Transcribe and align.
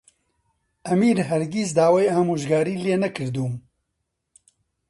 ئەمیر 0.87 1.17
هەرگیز 1.29 1.69
داوای 1.79 2.11
ئامۆژگاریی 2.13 2.81
لێ 2.83 2.95
نەکردووم. 3.03 3.55